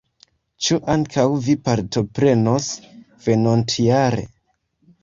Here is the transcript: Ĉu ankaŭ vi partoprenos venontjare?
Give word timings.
Ĉu 0.67 0.77
ankaŭ 0.93 1.25
vi 1.49 1.57
partoprenos 1.69 2.71
venontjare? 3.29 4.29